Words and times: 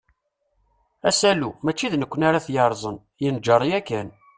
Asalu, 1.09 1.49
mačči 1.65 1.87
d 1.91 1.93
nekni 1.97 2.25
ara 2.29 2.45
t-yerẓen, 2.45 2.97
yenǧer 3.23 3.61
yakan. 3.69 4.09